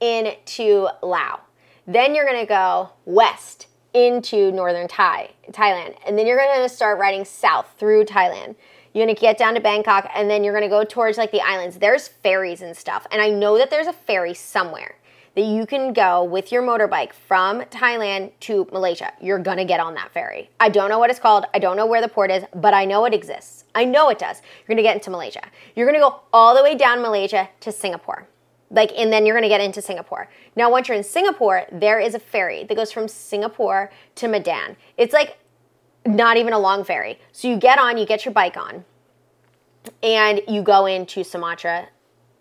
[0.00, 1.40] into Laos.
[1.86, 5.96] Then you're going to go west into northern Thai, Thailand.
[6.06, 8.54] And then you're going to start riding south through Thailand.
[8.92, 11.78] You're gonna get down to Bangkok, and then you're gonna go towards like the islands.
[11.78, 14.96] There's ferries and stuff, and I know that there's a ferry somewhere
[15.34, 19.12] that you can go with your motorbike from Thailand to Malaysia.
[19.20, 20.50] You're gonna get on that ferry.
[20.58, 21.46] I don't know what it's called.
[21.54, 23.64] I don't know where the port is, but I know it exists.
[23.74, 24.42] I know it does.
[24.42, 25.42] You're gonna get into Malaysia.
[25.76, 28.26] You're gonna go all the way down Malaysia to Singapore.
[28.70, 30.28] Like, and then you're gonna get into Singapore.
[30.56, 34.76] Now, once you're in Singapore, there is a ferry that goes from Singapore to Medan.
[34.96, 35.38] It's like
[36.06, 37.20] not even a long ferry.
[37.32, 38.84] So you get on, you get your bike on,
[40.02, 41.88] and you go into Sumatra,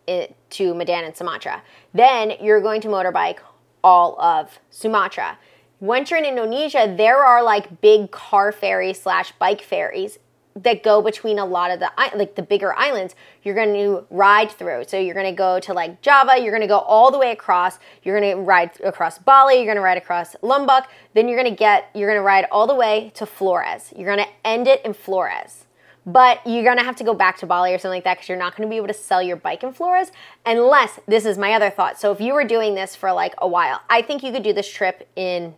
[0.10, 1.62] it, to Medan and Sumatra.
[1.94, 3.40] Then you're going to motorbike
[3.84, 5.38] all of Sumatra.
[5.80, 10.20] Once you're in Indonesia, there are like big car ferries slash bike ferries
[10.56, 14.52] that go between a lot of the like the bigger islands you're going to ride
[14.52, 17.18] through so you're going to go to like java you're going to go all the
[17.18, 21.28] way across you're going to ride across bali you're going to ride across lombok then
[21.28, 24.26] you're going to get you're going to ride all the way to flores you're going
[24.26, 25.66] to end it in flores
[26.14, 28.38] but you're to have to go back to bali or something like that because you're
[28.38, 30.12] not to be able to sell your bike in flores
[30.46, 33.48] unless this is my other thought so if you were doing this for like a
[33.48, 35.54] while i think you could do this trip in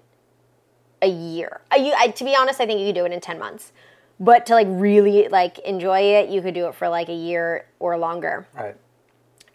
[1.01, 1.61] a year.
[1.71, 3.71] Uh, you, I, to be honest, I think you could do it in 10 months.
[4.19, 7.65] But to like really like enjoy it, you could do it for like a year
[7.79, 8.47] or longer.
[8.53, 8.75] Right.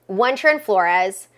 [0.09, 1.29] Once you're in Flores,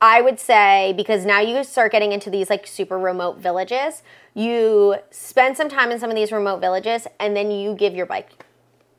[0.00, 4.02] I would say because now you start getting into these like super remote villages,
[4.34, 8.06] you spend some time in some of these remote villages and then you give your
[8.06, 8.45] bike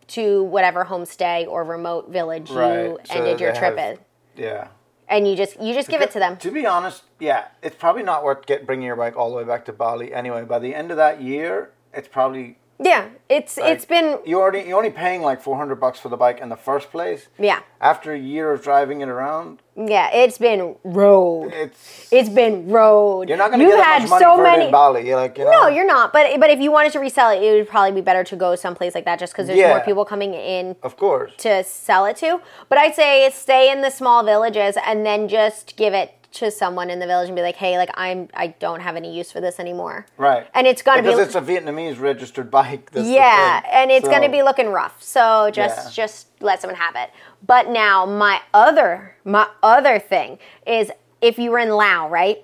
[0.07, 3.99] to whatever homestay or remote village you So ended your trip have- in.
[4.43, 4.67] Yeah.
[5.09, 6.35] And you just you just give it to them.
[6.37, 9.45] To be honest, yeah, it's probably not worth get bringing your bike all the way
[9.45, 10.13] back to Bali.
[10.13, 14.39] Anyway, by the end of that year, it's probably Yeah, it's like, it's been you
[14.39, 17.27] already you're only paying like four hundred bucks for the bike in the first place.
[17.39, 17.61] yeah.
[17.81, 21.51] After a year of driving it around, Yeah, it's been road.
[21.53, 23.29] it's It's been road.
[23.29, 24.65] you're not going to You've get had much so many.
[24.65, 25.07] in Bali.
[25.07, 26.13] You're like, you know, no, you're not.
[26.13, 28.55] But but if you wanted to resell it, it would probably be better to go
[28.55, 31.33] someplace like that, just because there's more people coming in of course.
[31.37, 32.41] to sell it to.
[32.69, 36.89] But I'd say stay in the small villages and then just give it to someone
[36.89, 39.39] in the village and be like, hey, like I'm I don't have any use for
[39.41, 40.05] this anymore.
[40.17, 40.47] Right.
[40.53, 42.89] And it's gonna because be it's a Vietnamese registered bike.
[42.93, 45.01] yeah, and it's So- gonna be looking rough.
[45.01, 46.05] So just Yeah.
[46.05, 47.09] just let someone have it.
[47.45, 52.43] But now my other my other thing is if you were in Laos, right?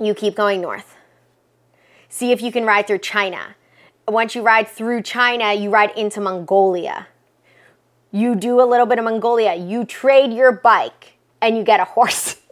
[0.00, 0.96] You keep going north.
[2.08, 3.54] See if you can ride through China.
[4.08, 7.06] Once you ride through China, you ride into Mongolia.
[8.10, 9.54] You do a little bit of Mongolia.
[9.54, 12.36] You trade your bike and you get a horse.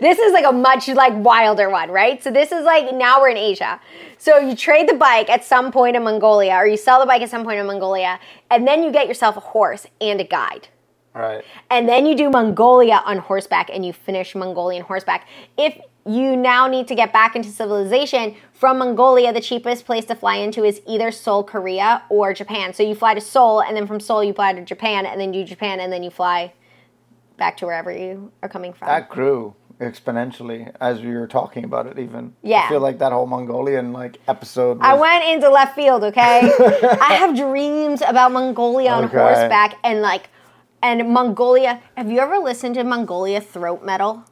[0.00, 2.22] this is like a much like wilder one, right?
[2.22, 3.80] So this is like now we're in Asia.
[4.18, 7.22] So you trade the bike at some point in Mongolia, or you sell the bike
[7.22, 10.68] at some point in Mongolia, and then you get yourself a horse and a guide.
[11.14, 11.44] right.
[11.70, 15.26] And then you do Mongolia on horseback and you finish Mongolian horseback.
[15.56, 20.14] If you now need to get back into civilization from Mongolia, the cheapest place to
[20.14, 22.74] fly into is either Seoul, Korea, or Japan.
[22.74, 25.32] So you fly to Seoul, and then from Seoul you fly to Japan, and then
[25.32, 26.52] you Japan, and then you fly
[27.36, 28.88] back to wherever you are coming from.
[28.88, 31.98] That grew exponentially as we were talking about it.
[31.98, 32.64] Even Yeah.
[32.64, 34.78] I feel like that whole Mongolian like episode.
[34.80, 36.40] I went into left field, okay?
[37.00, 39.18] I have dreams about Mongolia on Okay.
[39.18, 40.28] horseback and like
[40.82, 41.80] and Mongolia.
[41.96, 44.24] Have you ever listened to Mongolia throat metal?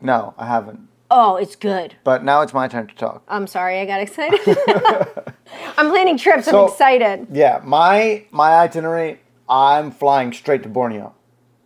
[0.00, 0.88] No, I haven't.
[1.10, 1.94] Oh, it's good.
[2.04, 3.22] But now it's my turn to talk.
[3.28, 4.40] I'm sorry, I got excited.
[5.78, 6.44] I'm planning trips.
[6.46, 7.28] So- I'm excited.
[7.32, 9.20] Yeah, my my itinerary.
[9.48, 11.14] I'm flying straight to Borneo.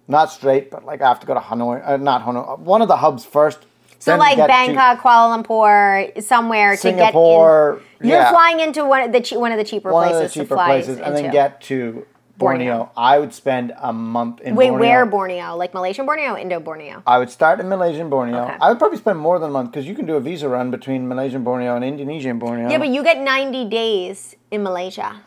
[0.08, 1.86] Not straight, but like I have to go to Hanoi.
[1.86, 2.58] Uh, not Hanoi.
[2.58, 3.58] One of the hubs first.
[3.98, 7.74] So like Bangkok, Kuala Lumpur, somewhere Singapore.
[7.74, 8.08] to get in.
[8.08, 10.34] You're yeah, flying into one of the che- one of the cheaper one of places
[10.34, 11.06] the cheaper to fly places, into.
[11.06, 12.04] and then get to
[12.36, 12.72] Borneo.
[12.78, 12.90] Borneo.
[12.96, 14.80] I would spend a month in Wait, Borneo.
[14.80, 15.56] where Borneo?
[15.56, 17.04] Like Malaysian Borneo, Indo Borneo?
[17.06, 18.42] I would start in Malaysian Borneo.
[18.42, 18.56] Okay.
[18.60, 20.72] I would probably spend more than a month because you can do a visa run
[20.72, 22.68] between Malaysian Borneo and Indonesian Borneo.
[22.70, 25.20] Yeah, but you get 90 days in Malaysia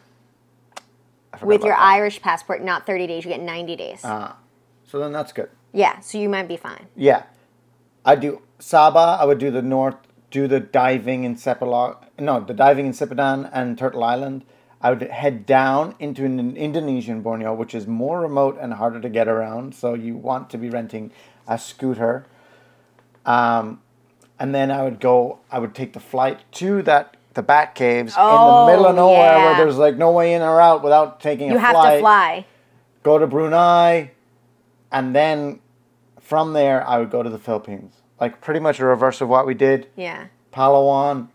[1.42, 1.82] with your that.
[1.82, 2.62] Irish passport.
[2.62, 3.24] Not 30 days.
[3.24, 4.02] You get 90 days.
[4.04, 4.36] Ah,
[4.88, 5.50] so then that's good.
[5.74, 6.88] yeah, so you might be fine.
[6.96, 7.24] Yeah,
[8.06, 9.20] I do Sabah.
[9.20, 9.96] I would do the north,
[10.32, 11.98] do the diving in Sepilok.
[12.20, 14.46] No, the diving in Sipadan and Turtle Island.
[14.82, 19.10] I would head down into an Indonesian Borneo, which is more remote and harder to
[19.10, 19.74] get around.
[19.74, 21.12] So you want to be renting
[21.48, 22.28] a scooter.
[23.26, 23.82] Um,
[24.40, 25.40] and then I would go.
[25.52, 28.96] I would take the flight to that the Bat Caves in Oh, the middle of
[28.96, 29.46] nowhere, yeah.
[29.46, 32.00] where there's like no way in or out without taking You a have flight to
[32.02, 32.46] fly.
[33.04, 34.12] go to Brunei,
[34.96, 35.60] and then
[36.22, 37.94] from there I would go to the Philippines.
[38.20, 39.90] Like pretty much a reverse of what we did.
[39.98, 40.28] Yeah.
[40.54, 41.28] Palawan,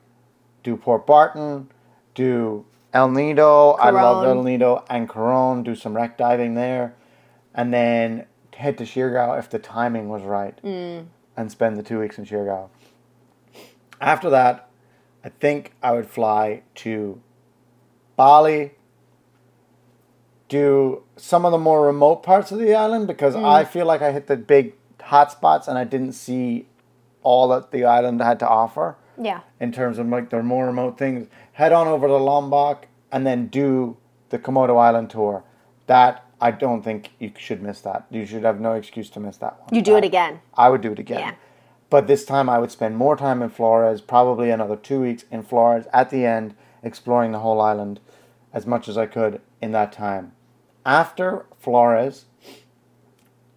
[0.65, 1.69] do Port Barton,
[2.15, 3.73] do El Nido.
[3.73, 5.63] I love El Nido and Coron.
[5.63, 6.95] Do some wreck diving there,
[7.55, 11.07] and then head to Siargao if the timing was right, Mm.
[11.37, 12.69] and spend the two weeks in Siargao.
[14.01, 14.69] After that,
[15.25, 17.21] I think I would fly to
[18.17, 18.73] Bali,
[20.51, 23.45] do some of the more remote parts of the island because Mm.
[23.47, 26.67] I feel like I hit the big hot spots and I didn't see
[27.23, 29.41] all that the island had to offer Yeah.
[29.61, 31.29] in terms of like their more remote things.
[31.53, 33.97] Head on over to Lombok and then do
[34.31, 35.45] the Komodo Island tour.
[35.87, 38.07] That I don't think you should miss that.
[38.11, 39.69] You should have no excuse to miss that one.
[39.73, 40.41] You do it again.
[40.57, 41.21] I would do it again.
[41.21, 41.33] Yeah.
[41.91, 45.43] But this time I would spend more time in Flores, probably another two weeks in
[45.43, 48.01] Flores at the end, exploring the whole island
[48.55, 50.33] as much as I could in that time.
[50.85, 52.25] After Flores,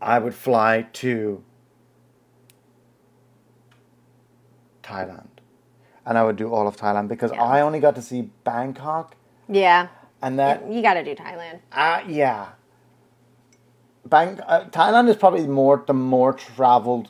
[0.02, 1.44] I would fly to
[4.84, 5.28] Thailand.
[6.06, 7.44] And I would do all of Thailand because Yeah.
[7.44, 9.16] I only got to see Bangkok
[9.48, 9.88] Yeah.
[10.22, 11.60] and that You got to do Thailand.
[11.72, 12.48] uh, yeah.
[14.06, 17.10] Bang, uh, Thailand is probably more the more traveled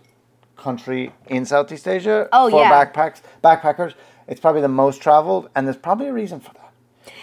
[0.55, 2.71] country in Southeast Asia Oh, for yeah.
[2.85, 3.95] backpacks backpackers.
[4.27, 6.71] It's probably the most traveled, and there's probably a reason for that.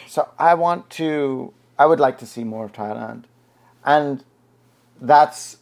[0.09, 3.25] So I want to, I would like to see more of Thailand,
[3.87, 4.23] and
[5.01, 5.57] that's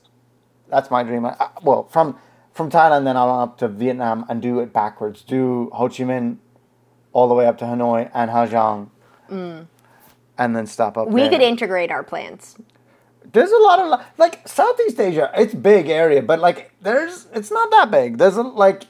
[0.68, 1.24] that's my dream.
[1.24, 2.18] I, well, from
[2.52, 5.22] from Thailand, then I'll up to Vietnam and do it backwards.
[5.22, 6.38] Do Ho Chi Minh
[7.12, 8.88] all the way up to Hanoi and Ha Giang,
[9.31, 11.07] and then stop up.
[11.07, 11.12] Mm.
[11.12, 11.31] We there.
[11.31, 12.57] could integrate our plans.
[13.33, 15.31] There's a lot of like Southeast Asia.
[15.37, 18.18] It's big area, but like there's it's not that big.
[18.18, 18.88] There's a, like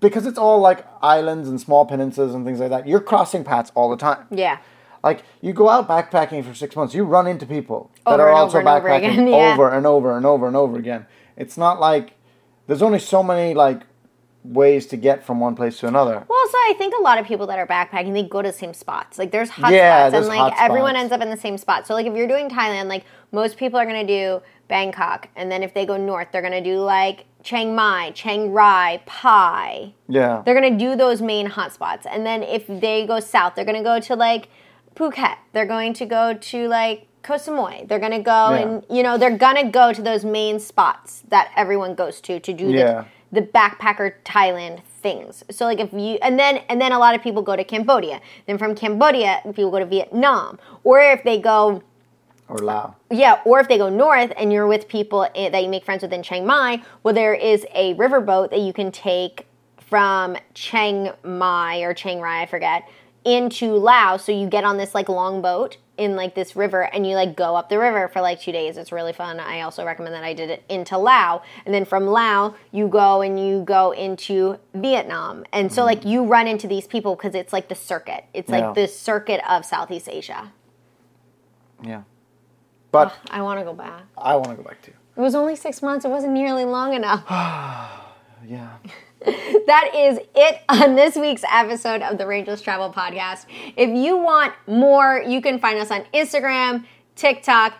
[0.00, 2.86] because it's all like islands and small peninsulas and things like that.
[2.86, 4.26] You're crossing paths all the time.
[4.30, 4.58] Yeah.
[5.02, 8.32] Like you go out backpacking for six months, you run into people that Over are
[8.32, 9.52] also over and over backpacking yeah.
[9.52, 11.06] over and over and over and over again.
[11.36, 12.14] It's not like
[12.66, 13.82] there's only so many like
[14.42, 16.24] ways to get from one place to another.
[16.28, 18.56] Well, so I think a lot of people that are backpacking, they go to the
[18.56, 19.18] same spots.
[19.18, 21.00] Like, there's hot Yeah, spots, there's and like everyone spots.
[21.00, 21.86] ends up in the same spot.
[21.86, 25.62] So, like, if you're doing Thailand, like most people are gonna do Bangkok, and then
[25.62, 29.94] if they go north, they're gonna do like Chiang Mai, Chiang Rai, Pai.
[30.08, 30.42] Yeah.
[30.44, 33.98] They're gonna do those main hotspots, and then if they go south, they're gonna go
[34.00, 34.48] to like
[34.96, 35.36] Phuket.
[35.52, 37.86] They're going to go to like Koh Samui.
[37.88, 38.56] They're gonna go Yeah.
[38.56, 42.52] and you know they're gonna go to those main spots that everyone goes to to
[42.52, 43.04] do Yeah.
[43.32, 45.44] the, the backpacker Thailand things.
[45.50, 48.20] So like if you and then and then a lot of people go to Cambodia.
[48.46, 51.82] Then from Cambodia, people go to Vietnam, or if they go
[52.48, 52.94] Or Lao.
[53.10, 56.02] yeah, or if they go north and you're with people eh, that you make friends
[56.02, 59.46] with in Chiang Mai, well, there is a riverboat that you can take
[59.80, 62.88] from Chiang Mai or Chiang Rai, I forget,
[63.26, 64.24] into Laos.
[64.24, 67.36] So you get on this like long boat in like this river and you like
[67.36, 68.76] go up the river for like two days.
[68.76, 69.40] It's really fun.
[69.40, 71.42] I also recommend that I did it into Laos.
[71.64, 75.44] And then from Laos, you go and you go into Vietnam.
[75.52, 78.24] And so like you run into these people because it's like the circuit.
[78.32, 78.72] It's like Yeah.
[78.72, 80.52] the circuit of Southeast Asia.
[81.82, 82.02] Yeah.
[82.92, 84.02] But I want to go back.
[84.16, 84.92] I want to go back too.
[85.16, 86.04] It was only six months.
[86.04, 87.24] It wasn't nearly long enough.
[88.46, 88.76] Yeah.
[89.24, 93.46] That is it on this week's episode of the Rangeless Travel Podcast.
[93.76, 97.74] If you want more, you can find us on Instagram, TikTok,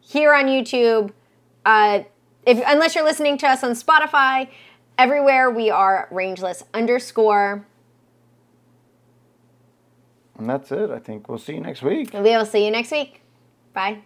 [0.00, 1.12] here on YouTube.
[1.64, 2.00] Uh,
[2.46, 4.48] if unless you're listening to us on Spotify,
[4.98, 7.66] everywhere we are rangeless underscore.
[10.36, 10.90] And that's it.
[10.90, 12.12] I think we'll see you next week.
[12.12, 13.22] We will see you next week.
[13.72, 14.02] Bye.